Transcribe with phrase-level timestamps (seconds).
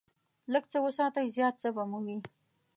[0.53, 2.17] لږ څه وساتئ، زیات څه به مو وي.